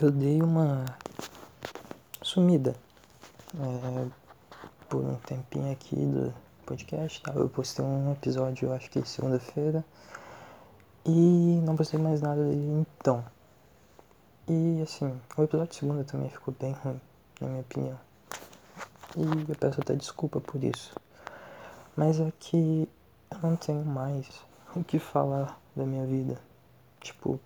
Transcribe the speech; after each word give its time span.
eu 0.00 0.10
dei 0.10 0.42
uma 0.42 0.84
sumida 2.22 2.74
é, 3.54 4.06
por 4.88 5.02
um 5.02 5.16
tempinho 5.16 5.72
aqui 5.72 5.96
do 5.96 6.34
podcast. 6.66 7.22
Tá? 7.22 7.32
Eu 7.32 7.48
postei 7.48 7.84
um 7.84 8.12
episódio, 8.12 8.72
acho 8.72 8.90
que 8.90 9.06
segunda-feira, 9.08 9.84
e 11.04 11.60
não 11.64 11.76
postei 11.76 11.98
mais 11.98 12.20
nada 12.20 12.44
desde 12.44 12.66
então. 12.66 13.24
E 14.48 14.82
assim, 14.82 15.18
o 15.36 15.42
episódio 15.42 15.70
de 15.70 15.76
segunda 15.76 16.04
também 16.04 16.28
ficou 16.28 16.54
bem 16.58 16.72
ruim, 16.72 17.00
na 17.40 17.48
minha 17.48 17.60
opinião. 17.62 17.98
E 19.16 19.50
eu 19.50 19.56
peço 19.56 19.80
até 19.80 19.94
desculpa 19.94 20.40
por 20.40 20.62
isso. 20.62 20.94
Mas 21.96 22.20
é 22.20 22.30
que 22.38 22.86
eu 23.30 23.38
não 23.42 23.56
tenho 23.56 23.84
mais 23.84 24.28
o 24.74 24.84
que 24.84 24.98
falar 24.98 25.58
da 25.74 25.86
minha 25.86 26.04
vida. 26.04 26.38
Tipo, 27.00 27.40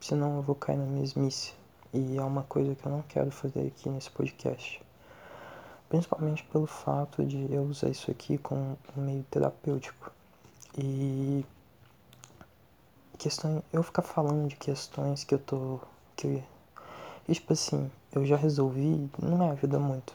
senão 0.00 0.36
eu 0.36 0.42
vou 0.42 0.54
cair 0.54 0.78
na 0.78 0.86
mesmice. 0.86 1.52
E 1.94 2.18
é 2.18 2.22
uma 2.22 2.42
coisa 2.42 2.74
que 2.74 2.84
eu 2.84 2.92
não 2.92 3.02
quero 3.02 3.30
fazer 3.30 3.68
aqui 3.68 3.88
nesse 3.88 4.10
podcast. 4.10 4.82
Principalmente 5.88 6.42
pelo 6.44 6.66
fato 6.66 7.24
de 7.24 7.50
eu 7.52 7.62
usar 7.62 7.88
isso 7.88 8.10
aqui 8.10 8.36
como 8.36 8.76
um 8.96 9.00
meio 9.00 9.24
terapêutico. 9.30 10.10
E 10.76 11.46
questões, 13.16 13.62
eu 13.72 13.82
ficar 13.82 14.02
falando 14.02 14.48
de 14.48 14.56
questões 14.56 15.24
que 15.24 15.34
eu 15.34 15.38
tô 15.38 15.80
que 16.16 16.42
e, 17.26 17.32
tipo 17.32 17.54
assim, 17.54 17.90
eu 18.12 18.26
já 18.26 18.36
resolvi, 18.36 19.10
não 19.18 19.38
me 19.38 19.48
ajuda 19.48 19.78
muito. 19.78 20.14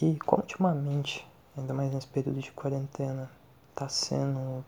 E 0.00 0.16
como 0.20 0.42
ultimamente, 0.42 1.26
ainda 1.56 1.74
mais 1.74 1.92
nesse 1.92 2.06
período 2.06 2.40
de 2.40 2.50
quarentena, 2.50 3.30
tá 3.74 3.90
sendo 3.90 4.64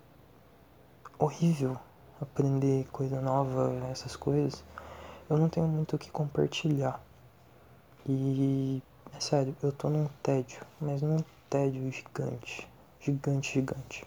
horrível 1.19 1.79
aprender 2.21 2.87
coisa 2.93 3.23
nova, 3.23 3.73
essas 3.91 4.17
coisas, 4.17 4.63
eu 5.29 5.37
não 5.37 5.49
tenho 5.49 5.67
muito 5.67 5.97
o 5.97 5.99
que 5.99 6.11
compartilhar. 6.11 7.01
E 8.09 8.83
é 9.15 9.21
sério, 9.21 9.57
eu 9.63 9.73
tô 9.73 9.89
num 9.89 10.09
tédio, 10.23 10.61
mas 10.81 11.03
num 11.03 11.23
tédio 11.51 11.91
gigante. 11.91 12.69
Gigante, 13.01 13.55
gigante. 13.55 14.05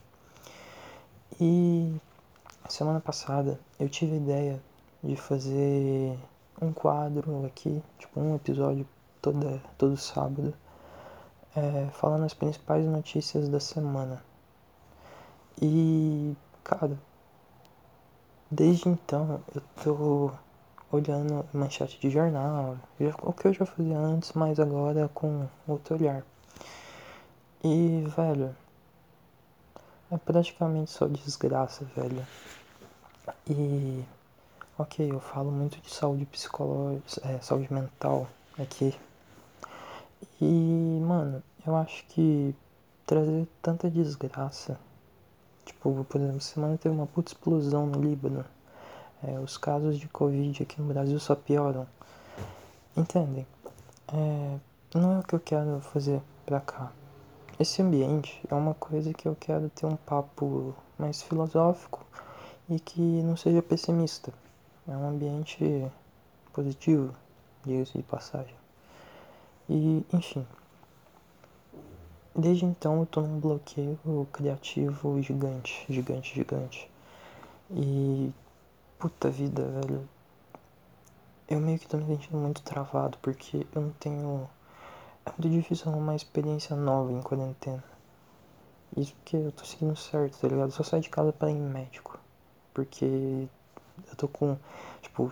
E 1.40 1.96
semana 2.70 3.00
passada 3.00 3.60
eu 3.80 3.90
tive 3.90 4.14
a 4.14 4.18
ideia 4.18 4.62
de 5.04 5.16
fazer 5.16 6.18
um 6.62 6.72
quadro 6.72 7.46
aqui, 7.46 7.82
tipo 7.98 8.20
um 8.20 8.36
episódio 8.36 8.88
toda, 9.22 9.62
todo 9.78 9.98
sábado, 9.98 10.54
é, 11.56 11.88
falando 11.94 12.26
as 12.26 12.34
principais 12.34 12.86
notícias 12.86 13.50
da 13.50 13.60
semana. 13.60 14.24
E, 15.62 16.36
cara, 16.64 16.98
desde 18.50 18.88
então 18.90 19.42
eu 19.54 19.62
tô 19.84 20.32
olhando 20.92 21.46
manchete 21.54 22.00
de 22.00 22.10
jornal, 22.10 22.78
o 23.22 23.34
que 23.34 23.48
eu 23.48 23.54
já 23.54 23.66
fazia 23.66 23.98
antes, 23.98 24.34
mas 24.34 24.60
agora 24.60 25.10
com 25.14 25.48
outro 25.68 25.96
olhar. 25.96 26.24
E, 27.64 28.04
velho, 28.16 28.56
é 30.12 30.18
praticamente 30.18 30.92
só 30.92 31.08
desgraça, 31.08 31.86
velho. 31.96 32.26
E, 33.48 34.04
ok, 34.78 35.12
eu 35.12 35.20
falo 35.20 35.52
muito 35.52 35.80
de 35.80 35.94
saúde 35.94 36.26
psicológica, 36.26 37.28
é, 37.28 37.40
saúde 37.40 37.72
mental 37.72 38.28
aqui. 38.58 38.98
E, 40.42 41.00
mano, 41.02 41.44
eu 41.66 41.76
acho 41.76 42.06
que 42.08 42.56
trazer 43.06 43.48
tanta 43.62 43.90
desgraça, 43.90 44.80
tipo, 45.66 46.06
por 46.06 46.20
exemplo, 46.20 46.42
semana 46.42 46.78
teve 46.78 46.96
uma 46.96 47.08
puta 47.08 47.32
explosão 47.32 47.86
no 47.86 48.02
Líbano 48.02 48.46
é, 49.24 49.40
os 49.40 49.58
casos 49.58 49.98
de 49.98 50.08
Covid 50.08 50.64
aqui 50.64 50.82
no 50.82 50.88
Brasil 50.88 51.20
só 51.20 51.36
pioram. 51.36 51.88
Entendem? 52.96 53.46
É, 54.08 54.58
não 54.94 55.14
é 55.16 55.20
o 55.20 55.24
que 55.24 55.36
eu 55.36 55.40
quero 55.40 55.80
fazer 55.82 56.22
pra 56.46 56.60
cá. 56.60 56.92
Esse 57.60 57.82
ambiente 57.82 58.42
é 58.50 58.56
uma 58.56 58.74
coisa 58.74 59.14
que 59.14 59.28
eu 59.28 59.36
quero 59.40 59.70
ter 59.70 59.86
um 59.86 59.96
papo 59.96 60.74
mais 60.98 61.22
filosófico 61.22 62.06
e 62.70 62.80
que 62.80 63.02
não 63.02 63.36
seja 63.36 63.62
pessimista. 63.62 64.34
É 64.88 64.92
um 64.92 65.08
ambiente 65.08 65.86
positivo, 66.54 67.14
diga-se 67.66 67.98
de 67.98 68.04
passagem. 68.04 68.56
E, 69.70 70.06
enfim. 70.14 70.48
Desde 72.36 72.66
então 72.66 73.02
eu 73.02 73.06
tô 73.06 73.22
num 73.22 73.40
bloqueio 73.40 74.00
criativo 74.32 75.22
gigante, 75.22 75.86
gigante, 75.90 76.34
gigante. 76.34 76.90
E 77.72 78.32
Puta 79.00 79.30
vida, 79.30 79.64
velho. 79.64 80.10
Eu 81.48 81.62
meio 81.62 81.80
que 81.80 81.88
tô 81.88 81.96
me 81.96 82.06
sentindo 82.06 82.38
muito 82.38 82.62
travado 82.62 83.18
porque 83.22 83.66
eu 83.74 83.82
não 83.82 83.92
tenho. 83.92 84.50
É 85.26 85.30
muito 85.30 85.50
difícil 85.50 85.90
arrumar 85.90 86.08
uma 86.08 86.16
experiência 86.18 86.76
nova 86.76 87.10
em 87.10 87.22
quarentena. 87.22 87.82
Isso 88.98 89.16
porque 89.16 89.38
eu 89.38 89.54
tô 89.54 89.64
seguindo 89.64 89.96
certo, 89.96 90.38
tá 90.38 90.50
ligado? 90.50 90.68
Eu 90.68 90.72
só 90.72 90.84
saio 90.84 91.02
de 91.02 91.10
casa 91.10 91.32
pra 91.32 91.50
ir 91.50 91.56
médico. 91.56 92.20
Porque 92.74 93.48
eu 94.10 94.16
tô 94.18 94.28
com. 94.28 94.58
Tipo. 95.02 95.32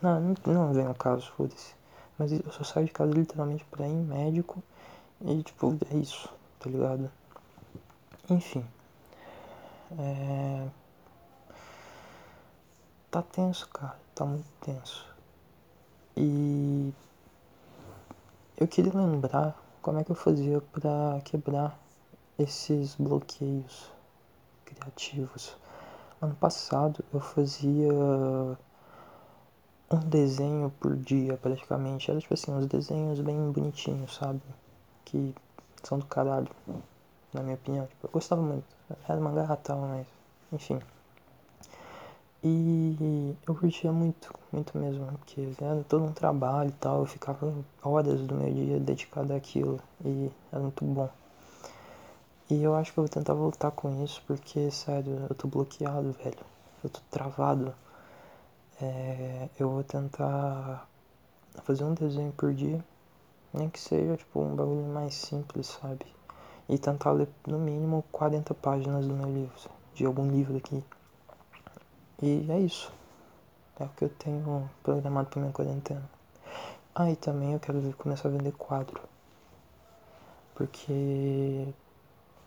Não, 0.00 0.20
não, 0.46 0.72
vem 0.72 0.86
ao 0.86 0.94
caso, 0.94 1.28
foda-se. 1.32 1.74
Mas 2.16 2.30
eu 2.30 2.52
só 2.52 2.62
saio 2.62 2.86
de 2.86 2.92
casa 2.92 3.12
literalmente 3.12 3.64
pra 3.64 3.88
ir 3.88 3.96
médico. 3.96 4.62
E 5.22 5.42
tipo, 5.42 5.76
é 5.90 5.96
isso, 5.96 6.32
tá 6.60 6.70
ligado? 6.70 7.10
Enfim. 8.30 8.64
É 9.98 10.68
Tá 13.12 13.20
tenso, 13.20 13.68
cara. 13.68 14.00
Tá 14.14 14.24
muito 14.24 14.48
tenso. 14.62 15.06
E 16.16 16.90
eu 18.56 18.66
queria 18.66 18.94
lembrar 18.94 19.54
como 19.82 19.98
é 19.98 20.04
que 20.04 20.10
eu 20.10 20.16
fazia 20.16 20.62
para 20.62 21.20
quebrar 21.22 21.78
esses 22.38 22.94
bloqueios 22.94 23.92
criativos. 24.64 25.54
Ano 26.22 26.34
passado 26.36 27.04
eu 27.12 27.20
fazia 27.20 27.92
um 29.90 30.00
desenho 30.08 30.70
por 30.80 30.96
dia 30.96 31.36
praticamente. 31.36 32.10
Era 32.10 32.18
tipo 32.18 32.32
assim, 32.32 32.50
uns 32.50 32.66
desenhos 32.66 33.20
bem 33.20 33.52
bonitinhos, 33.52 34.14
sabe? 34.14 34.40
Que 35.04 35.34
são 35.82 35.98
do 35.98 36.06
caralho, 36.06 36.48
na 37.34 37.42
minha 37.42 37.56
opinião. 37.56 37.86
Tipo, 37.86 38.06
eu 38.06 38.10
gostava 38.10 38.40
muito. 38.40 38.64
Era 39.06 39.20
e 39.20 39.56
tal, 39.58 39.80
mas 39.82 40.06
enfim. 40.50 40.80
E 42.44 43.36
eu 43.46 43.54
curtia 43.54 43.92
muito, 43.92 44.34
muito 44.52 44.76
mesmo, 44.76 45.06
porque 45.18 45.48
era 45.60 45.84
todo 45.84 46.04
um 46.04 46.12
trabalho 46.12 46.70
e 46.70 46.72
tal, 46.72 47.00
eu 47.00 47.06
ficava 47.06 47.54
horas 47.80 48.20
do 48.22 48.34
meu 48.34 48.52
dia 48.52 48.80
dedicado 48.80 49.32
àquilo 49.32 49.78
e 50.04 50.28
era 50.50 50.60
muito 50.60 50.84
bom. 50.84 51.08
E 52.50 52.62
eu 52.62 52.74
acho 52.74 52.92
que 52.92 52.98
eu 52.98 53.04
vou 53.04 53.08
tentar 53.08 53.34
voltar 53.34 53.70
com 53.70 54.04
isso, 54.04 54.20
porque, 54.26 54.70
sério, 54.70 55.26
eu 55.30 55.34
tô 55.34 55.46
bloqueado, 55.46 56.12
velho. 56.12 56.44
Eu 56.82 56.90
tô 56.90 57.00
travado. 57.10 57.72
É, 58.80 59.48
eu 59.58 59.70
vou 59.70 59.84
tentar 59.84 60.88
fazer 61.62 61.84
um 61.84 61.94
desenho 61.94 62.32
por 62.32 62.52
dia, 62.52 62.84
nem 63.54 63.70
que 63.70 63.78
seja, 63.78 64.16
tipo, 64.16 64.40
um 64.40 64.56
bagulho 64.56 64.86
mais 64.88 65.14
simples, 65.14 65.68
sabe? 65.80 66.04
E 66.68 66.76
tentar 66.76 67.12
ler, 67.12 67.28
no 67.46 67.58
mínimo, 67.58 68.04
40 68.10 68.52
páginas 68.52 69.06
do 69.06 69.14
meu 69.14 69.32
livro, 69.32 69.70
de 69.94 70.04
algum 70.04 70.28
livro 70.28 70.56
aqui. 70.56 70.82
E 72.22 72.46
é 72.48 72.60
isso. 72.60 72.92
É 73.80 73.84
o 73.84 73.88
que 73.88 74.04
eu 74.04 74.08
tenho 74.08 74.70
programado 74.84 75.28
para 75.28 75.40
minha 75.40 75.52
quarentena. 75.52 76.08
Ah, 76.94 77.10
e 77.10 77.16
também 77.16 77.52
eu 77.52 77.58
quero 77.58 77.92
começar 77.94 78.28
a 78.28 78.30
vender 78.30 78.52
quadro. 78.52 79.00
Porque 80.54 81.66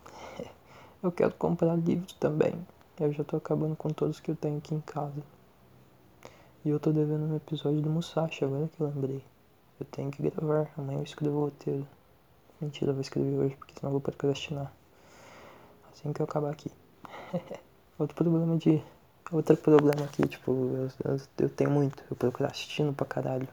eu 1.04 1.12
quero 1.12 1.34
comprar 1.34 1.76
livros 1.76 2.14
também. 2.14 2.56
Eu 2.98 3.12
já 3.12 3.26
tô 3.26 3.36
acabando 3.36 3.76
com 3.76 3.90
todos 3.90 4.22
que 4.22 4.32
eu 4.32 4.36
tenho 4.38 4.60
aqui 4.60 4.74
em 4.74 4.80
casa. 4.80 5.22
E 6.64 6.70
eu 6.70 6.80
tô 6.80 6.94
devendo 6.94 7.26
um 7.26 7.36
episódio 7.36 7.82
do 7.82 7.90
Musashi, 7.90 8.46
agora 8.46 8.70
que 8.70 8.80
eu 8.80 8.88
lembrei. 8.88 9.22
Eu 9.78 9.86
tenho 9.88 10.10
que 10.10 10.24
gravar, 10.24 10.72
amanhã 10.78 11.00
eu 11.00 11.04
escrevo 11.04 11.36
o 11.36 11.42
roteiro. 11.46 11.86
Mentira, 12.62 12.92
eu 12.92 12.96
vou 12.96 13.02
escrever 13.02 13.38
hoje, 13.38 13.56
porque 13.58 13.74
senão 13.78 13.90
eu 13.90 14.00
vou 14.00 14.02
procrastinar. 14.02 14.72
Assim 15.92 16.14
que 16.14 16.22
eu 16.22 16.24
acabar 16.24 16.52
aqui. 16.52 16.72
Outro 18.00 18.16
problema 18.16 18.58
de 18.58 18.82
Outro 19.32 19.58
problema 19.58 20.06
aqui, 20.06 20.28
tipo, 20.28 20.52
eu, 20.52 20.90
eu, 21.04 21.22
eu 21.40 21.50
tenho 21.50 21.72
muito, 21.72 22.04
eu 22.10 22.16
procrastino 22.16 22.94
pra 22.94 23.06
caralho. 23.06 23.48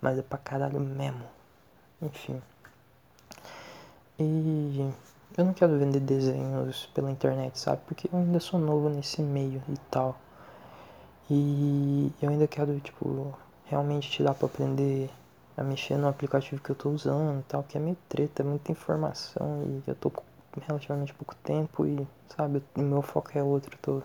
Mas 0.00 0.18
é 0.18 0.22
pra 0.22 0.38
caralho 0.38 0.80
mesmo. 0.80 1.24
Enfim. 2.00 2.40
E 4.18 4.90
eu 5.36 5.44
não 5.44 5.52
quero 5.52 5.78
vender 5.78 6.00
desenhos 6.00 6.86
pela 6.94 7.10
internet, 7.10 7.58
sabe? 7.58 7.82
Porque 7.86 8.08
eu 8.12 8.18
ainda 8.18 8.40
sou 8.40 8.58
novo 8.58 8.88
nesse 8.88 9.20
meio 9.20 9.62
e 9.68 9.76
tal. 9.90 10.16
E 11.30 12.12
eu 12.22 12.30
ainda 12.30 12.46
quero, 12.46 12.78
tipo, 12.80 13.36
realmente 13.66 14.10
tirar 14.10 14.34
pra 14.34 14.46
aprender 14.46 15.10
a 15.56 15.62
mexer 15.62 15.96
no 15.96 16.08
aplicativo 16.08 16.62
que 16.62 16.70
eu 16.70 16.76
tô 16.76 16.90
usando 16.90 17.40
e 17.40 17.42
tal, 17.42 17.64
que 17.64 17.76
é 17.76 17.80
meio 17.80 17.96
treta, 18.08 18.42
é 18.42 18.46
muita 18.46 18.72
informação 18.72 19.62
e 19.64 19.90
eu 19.90 19.94
tô 19.96 20.10
com 20.10 20.22
relativamente 20.66 21.12
pouco 21.14 21.34
tempo 21.36 21.84
e, 21.84 22.06
sabe, 22.34 22.62
o 22.76 22.80
meu 22.80 23.02
foco 23.02 23.36
é 23.36 23.42
outro, 23.42 23.74
eu 23.74 23.78
tô 23.82 24.02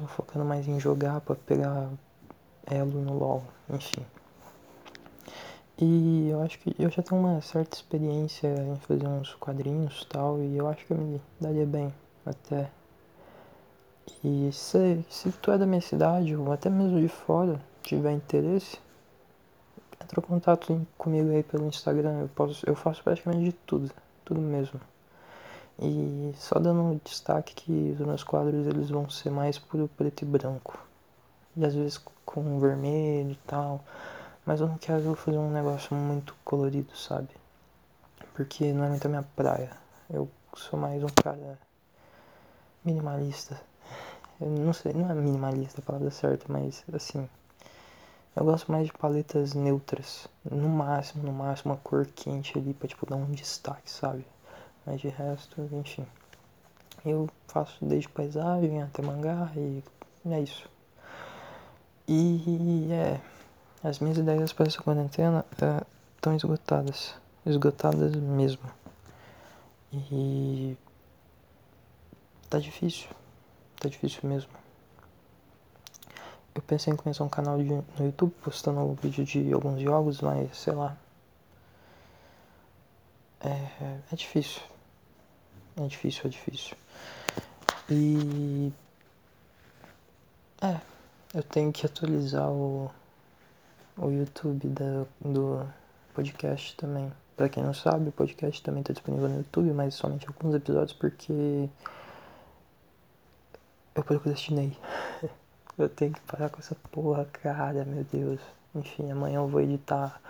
tô 0.00 0.06
focando 0.06 0.44
mais 0.44 0.66
em 0.66 0.80
jogar 0.80 1.20
para 1.20 1.36
pegar 1.36 1.90
elo 2.66 3.00
no 3.02 3.18
LoL, 3.18 3.42
enfim. 3.68 4.04
E 5.78 6.28
eu 6.30 6.42
acho 6.42 6.58
que 6.58 6.74
eu 6.78 6.90
já 6.90 7.02
tenho 7.02 7.20
uma 7.20 7.40
certa 7.40 7.76
experiência 7.76 8.48
em 8.48 8.76
fazer 8.80 9.06
uns 9.06 9.34
quadrinhos 9.34 10.04
tal, 10.04 10.38
e 10.38 10.56
eu 10.56 10.68
acho 10.68 10.86
que 10.86 10.92
eu 10.92 10.96
me 10.96 11.20
daria 11.40 11.66
bem 11.66 11.92
até. 12.24 12.70
E 14.24 14.50
se, 14.52 15.04
se 15.08 15.32
tu 15.32 15.50
é 15.50 15.58
da 15.58 15.66
minha 15.66 15.80
cidade, 15.80 16.34
ou 16.36 16.52
até 16.52 16.68
mesmo 16.68 17.00
de 17.00 17.08
fora, 17.08 17.60
tiver 17.82 18.12
interesse, 18.12 18.78
entra 20.02 20.20
em 20.20 20.22
contato 20.22 20.86
comigo 20.98 21.30
aí 21.30 21.42
pelo 21.42 21.66
Instagram, 21.66 22.20
eu, 22.20 22.28
posso, 22.28 22.68
eu 22.68 22.74
faço 22.74 23.02
praticamente 23.02 23.44
de 23.44 23.52
tudo, 23.52 23.90
tudo 24.24 24.40
mesmo. 24.40 24.80
E 25.82 26.34
só 26.36 26.58
dando 26.58 27.00
destaque 27.02 27.54
que 27.54 27.96
os 27.98 28.06
meus 28.06 28.22
quadros 28.22 28.66
eles 28.66 28.90
vão 28.90 29.08
ser 29.08 29.30
mais 29.30 29.58
puro 29.58 29.88
preto 29.96 30.22
e 30.22 30.24
branco. 30.26 30.78
E 31.56 31.64
às 31.64 31.74
vezes 31.74 31.98
com 32.24 32.60
vermelho 32.60 33.32
e 33.32 33.38
tal. 33.46 33.82
Mas 34.44 34.60
eu 34.60 34.68
não 34.68 34.76
quero 34.76 35.14
fazer 35.14 35.38
um 35.38 35.50
negócio 35.50 35.96
muito 35.96 36.34
colorido, 36.44 36.94
sabe? 36.96 37.30
Porque 38.34 38.72
não 38.72 38.84
é 38.84 38.88
muito 38.90 39.06
a 39.06 39.08
minha 39.08 39.24
praia. 39.34 39.70
Eu 40.08 40.28
sou 40.54 40.78
mais 40.78 41.02
um 41.02 41.08
cara 41.08 41.58
minimalista. 42.84 43.60
Eu 44.40 44.48
não 44.50 44.72
sei, 44.72 44.92
não 44.92 45.10
é 45.10 45.14
minimalista 45.14 45.80
a 45.80 45.84
palavra 45.84 46.10
certa, 46.10 46.44
mas 46.48 46.84
assim. 46.92 47.28
Eu 48.36 48.44
gosto 48.44 48.70
mais 48.70 48.86
de 48.86 48.92
paletas 48.92 49.54
neutras. 49.54 50.28
No 50.44 50.68
máximo, 50.68 51.24
no 51.24 51.32
máximo, 51.32 51.72
uma 51.72 51.80
cor 51.80 52.06
quente 52.06 52.56
ali 52.58 52.74
pra 52.74 52.86
tipo 52.86 53.06
dar 53.06 53.16
um 53.16 53.30
destaque, 53.32 53.90
sabe? 53.90 54.26
Mas 54.90 55.00
de 55.00 55.08
resto, 55.08 55.68
enfim. 55.70 56.04
Eu 57.06 57.28
faço 57.46 57.76
desde 57.80 58.08
paisagem 58.08 58.82
até 58.82 59.00
mangá 59.00 59.48
e 59.54 59.84
é 60.26 60.40
isso. 60.40 60.68
E 62.08 62.88
é. 62.90 63.20
As 63.84 64.00
minhas 64.00 64.18
ideias 64.18 64.52
para 64.52 64.66
essa 64.66 64.82
quarentena 64.82 65.46
estão 65.52 66.32
é, 66.32 66.36
esgotadas. 66.36 67.14
Esgotadas 67.46 68.16
mesmo. 68.16 68.68
E. 69.92 70.76
Tá 72.48 72.58
difícil. 72.58 73.08
Tá 73.78 73.88
difícil 73.88 74.28
mesmo. 74.28 74.50
Eu 76.52 76.62
pensei 76.62 76.92
em 76.92 76.96
começar 76.96 77.22
um 77.22 77.28
canal 77.28 77.58
de, 77.58 77.64
no 77.64 77.84
YouTube 78.00 78.32
postando 78.42 78.80
um 78.80 78.94
vídeo 78.94 79.24
de 79.24 79.52
alguns 79.52 79.80
jogos, 79.80 80.20
mas 80.20 80.56
sei 80.56 80.72
lá. 80.72 80.96
É, 83.40 84.00
é 84.12 84.16
difícil. 84.16 84.60
É 85.80 85.86
difícil, 85.86 86.22
é 86.26 86.28
difícil. 86.28 86.76
E. 87.90 88.72
É, 90.62 90.80
eu 91.34 91.42
tenho 91.42 91.72
que 91.72 91.86
atualizar 91.86 92.48
o 92.50 92.90
o 94.00 94.10
YouTube 94.10 94.68
da, 94.68 95.04
do 95.20 95.66
podcast 96.14 96.74
também. 96.76 97.12
Pra 97.36 97.48
quem 97.48 97.62
não 97.62 97.74
sabe, 97.74 98.08
o 98.08 98.12
podcast 98.12 98.62
também 98.62 98.82
tá 98.82 98.92
disponível 98.92 99.28
no 99.28 99.38
YouTube, 99.38 99.72
mas 99.72 99.94
somente 99.94 100.26
alguns 100.26 100.54
episódios 100.54 100.96
porque 100.96 101.68
eu 103.94 104.02
procrastinei. 104.02 104.76
eu 105.78 105.88
tenho 105.88 106.12
que 106.12 106.20
parar 106.22 106.48
com 106.48 106.58
essa 106.58 106.74
porra, 106.90 107.26
cara, 107.26 107.84
meu 107.84 108.04
Deus. 108.04 108.40
Enfim, 108.74 109.10
amanhã 109.10 109.36
eu 109.36 109.48
vou 109.48 109.60
editar 109.60 110.20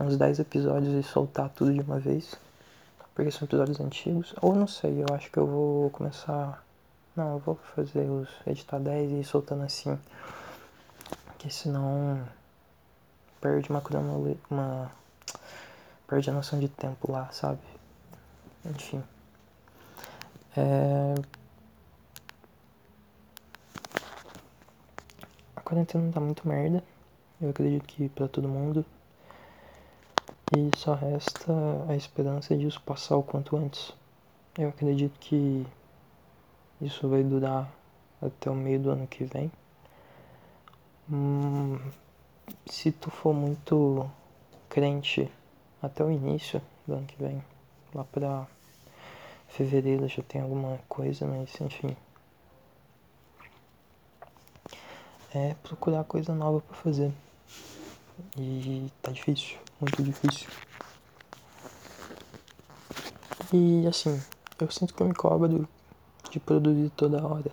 uns 0.00 0.16
10 0.16 0.38
episódios 0.38 0.94
e 0.94 1.06
soltar 1.06 1.50
tudo 1.50 1.74
de 1.74 1.80
uma 1.80 1.98
vez. 1.98 2.34
Porque 3.20 3.32
são 3.32 3.44
episódios 3.44 3.78
antigos. 3.80 4.34
Ou 4.40 4.54
não 4.54 4.66
sei, 4.66 5.02
eu 5.02 5.14
acho 5.14 5.30
que 5.30 5.36
eu 5.36 5.46
vou 5.46 5.90
começar. 5.90 6.64
Não, 7.14 7.34
eu 7.34 7.38
vou 7.38 7.54
fazer 7.76 8.08
os. 8.08 8.30
editar 8.46 8.78
10 8.78 9.10
e 9.10 9.14
ir 9.16 9.24
soltando 9.24 9.62
assim. 9.62 9.98
Porque 11.26 11.50
senão 11.50 12.26
perde 13.38 13.68
uma 13.68 13.82
uma 14.50 14.90
perde 16.08 16.30
a 16.30 16.32
noção 16.32 16.58
de 16.58 16.70
tempo 16.70 17.12
lá, 17.12 17.30
sabe? 17.30 17.60
Enfim. 18.64 19.04
É... 20.56 21.14
A 25.56 25.60
quarentena 25.60 26.10
tá 26.10 26.20
muito 26.20 26.48
merda. 26.48 26.82
Eu 27.38 27.50
acredito 27.50 27.84
que 27.84 28.08
para 28.08 28.28
todo 28.28 28.48
mundo. 28.48 28.82
E 30.52 30.72
só 30.74 30.94
resta 30.94 31.52
a 31.88 31.94
esperança 31.94 32.56
disso 32.56 32.82
passar 32.84 33.16
o 33.16 33.22
quanto 33.22 33.56
antes. 33.56 33.92
Eu 34.58 34.70
acredito 34.70 35.16
que 35.20 35.64
isso 36.80 37.08
vai 37.08 37.22
durar 37.22 37.70
até 38.20 38.50
o 38.50 38.54
meio 38.54 38.80
do 38.80 38.90
ano 38.90 39.06
que 39.06 39.22
vem. 39.22 39.50
Hum, 41.08 41.78
se 42.66 42.90
tu 42.90 43.10
for 43.12 43.32
muito 43.32 44.10
crente 44.68 45.30
até 45.80 46.02
o 46.02 46.10
início 46.10 46.60
do 46.84 46.94
ano 46.94 47.06
que 47.06 47.22
vem, 47.22 47.40
lá 47.94 48.02
pra 48.04 48.46
fevereiro 49.48 50.08
já 50.08 50.22
tem 50.22 50.40
alguma 50.40 50.80
coisa, 50.88 51.26
mas 51.26 51.60
enfim. 51.60 51.96
É 55.32 55.54
procurar 55.62 56.02
coisa 56.02 56.34
nova 56.34 56.60
pra 56.60 56.76
fazer. 56.76 57.12
E 58.36 58.90
tá 59.00 59.12
difícil, 59.12 59.58
muito 59.80 60.02
difícil. 60.02 60.48
E 63.52 63.86
assim, 63.86 64.22
eu 64.60 64.70
sinto 64.70 64.94
que 64.94 65.02
eu 65.02 65.08
me 65.08 65.14
cobro 65.14 65.68
de 66.30 66.38
produzir 66.38 66.90
toda 66.90 67.26
hora. 67.26 67.50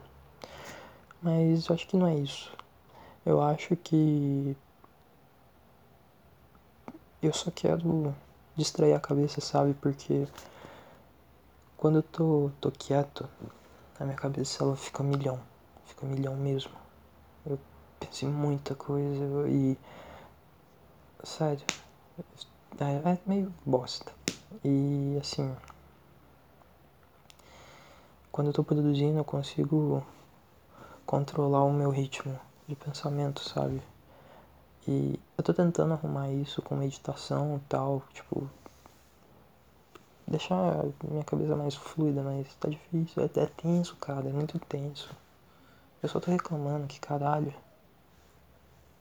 Mas 1.22 1.68
eu 1.68 1.76
acho 1.76 1.88
que 1.88 1.98
não 1.98 2.08
é 2.08 2.16
isso. 2.16 2.52
Eu 3.26 3.42
acho 3.42 3.76
que 3.76 4.56
eu 7.22 7.34
só 7.34 7.50
quero 7.50 8.16
distrair 8.56 8.94
a 8.94 9.00
cabeça, 9.00 9.42
sabe? 9.42 9.74
Porque 9.74 10.28
quando 11.76 11.98
eu 11.98 12.04
tô, 12.04 12.52
tô 12.62 12.72
quieto, 12.72 13.28
a 14.00 14.04
minha 14.04 14.16
cabeça 14.16 14.64
ela 14.64 14.76
fica 14.76 15.04
milhão. 15.04 15.40
Fica 15.86 16.06
milhão 16.06 16.36
mesmo. 16.36 16.74
Eu 17.46 17.60
penso 18.00 18.26
em 18.26 18.30
muita 18.30 18.76
coisa 18.76 19.50
e. 19.50 19.78
Sério. 21.24 21.66
É, 22.80 23.12
é 23.12 23.18
meio 23.26 23.54
bosta. 23.66 24.12
E 24.64 25.18
assim. 25.20 25.56
Quando 28.32 28.48
eu 28.48 28.54
tô 28.54 28.64
produzindo, 28.64 29.18
eu 29.18 29.26
consigo 29.26 30.06
controlar 31.06 31.64
o 31.64 31.74
meu 31.74 31.90
ritmo 31.90 32.40
de 32.68 32.76
pensamento, 32.76 33.42
sabe? 33.42 33.82
E 34.88 35.20
eu 35.38 35.44
tô 35.44 35.54
tentando 35.54 35.94
arrumar 35.94 36.30
isso 36.30 36.62
com 36.62 36.76
meditação 36.76 37.58
e 37.58 37.60
tal, 37.68 38.04
tipo. 38.14 38.50
Deixar 40.28 40.84
minha 41.04 41.24
cabeça 41.24 41.56
mais 41.56 41.74
fluida, 41.76 42.22
mas 42.22 42.54
tá 42.56 42.70
difícil. 42.70 43.24
É, 43.24 43.40
é 43.40 43.46
tenso, 43.46 43.96
cara, 43.96 44.28
é 44.28 44.32
muito 44.32 44.60
tenso. 44.60 45.10
Eu 46.04 46.10
só 46.10 46.20
tô 46.20 46.30
reclamando, 46.30 46.86
que 46.86 47.00
caralho. 47.00 47.54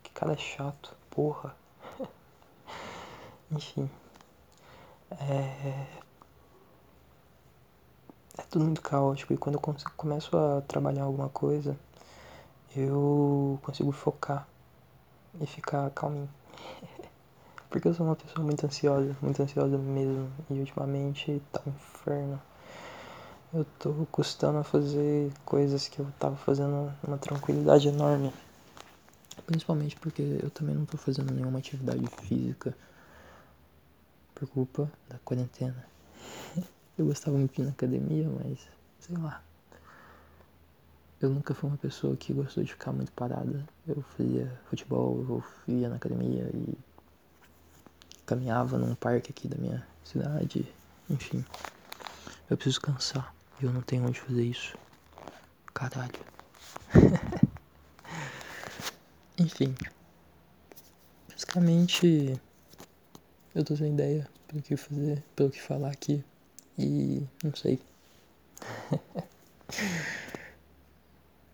Que 0.02 0.10
cara 0.12 0.36
chato, 0.36 0.96
porra. 1.10 1.54
Enfim. 3.50 3.88
É. 5.10 5.86
É 8.38 8.42
tudo 8.50 8.66
muito 8.66 8.82
caótico 8.82 9.32
e 9.32 9.36
quando 9.38 9.54
eu 9.54 9.74
começo 9.96 10.36
a 10.36 10.60
trabalhar 10.62 11.04
alguma 11.04 11.30
coisa, 11.30 11.74
eu 12.76 13.58
consigo 13.62 13.90
focar 13.92 14.46
e 15.40 15.46
ficar 15.46 15.90
calminho. 15.90 16.28
Porque 17.70 17.88
eu 17.88 17.94
sou 17.94 18.04
uma 18.04 18.14
pessoa 18.14 18.44
muito 18.44 18.64
ansiosa, 18.66 19.16
muito 19.22 19.42
ansiosa 19.42 19.78
mesmo. 19.78 20.30
E 20.50 20.60
ultimamente 20.60 21.42
tá 21.50 21.62
um 21.66 21.70
inferno. 21.70 22.40
Eu 23.54 23.64
tô 23.78 24.06
custando 24.12 24.58
a 24.58 24.64
fazer 24.64 25.32
coisas 25.44 25.88
que 25.88 25.98
eu 25.98 26.06
tava 26.18 26.36
fazendo 26.36 26.92
uma 27.06 27.16
tranquilidade 27.16 27.88
enorme. 27.88 28.32
Principalmente 29.46 29.96
porque 29.96 30.40
eu 30.42 30.50
também 30.50 30.74
não 30.74 30.84
tô 30.84 30.98
fazendo 30.98 31.32
nenhuma 31.32 31.58
atividade 31.58 32.06
física 32.06 32.74
por 34.36 34.46
culpa 34.48 34.92
da 35.08 35.18
quarentena. 35.24 35.84
Eu 36.96 37.06
gostava 37.06 37.36
muito 37.36 37.54
de 37.54 37.62
ir 37.62 37.64
na 37.64 37.70
academia, 37.70 38.28
mas 38.28 38.68
sei 39.00 39.16
lá. 39.16 39.42
Eu 41.20 41.30
nunca 41.30 41.54
fui 41.54 41.70
uma 41.70 41.78
pessoa 41.78 42.14
que 42.16 42.34
gostou 42.34 42.62
de 42.62 42.70
ficar 42.70 42.92
muito 42.92 43.10
parada. 43.12 43.66
Eu 43.88 44.02
fazia 44.16 44.60
futebol, 44.68 45.24
eu 45.28 45.42
ia 45.74 45.88
na 45.88 45.96
academia 45.96 46.50
e 46.52 46.78
caminhava 48.26 48.76
num 48.76 48.94
parque 48.94 49.30
aqui 49.30 49.48
da 49.48 49.56
minha 49.56 49.86
cidade. 50.04 50.70
Enfim, 51.08 51.42
eu 52.50 52.56
preciso 52.56 52.82
cansar 52.82 53.34
e 53.60 53.64
eu 53.64 53.72
não 53.72 53.80
tenho 53.80 54.06
onde 54.06 54.20
fazer 54.20 54.44
isso. 54.44 54.76
Caralho. 55.72 56.20
Enfim, 59.38 59.74
basicamente 61.30 62.38
eu 63.56 63.64
tô 63.64 63.74
sem 63.74 63.94
ideia 63.94 64.28
pelo 64.46 64.60
que 64.60 64.76
fazer, 64.76 65.24
pelo 65.34 65.50
que 65.50 65.62
falar 65.62 65.90
aqui. 65.90 66.22
E 66.78 67.22
não 67.42 67.54
sei. 67.54 67.80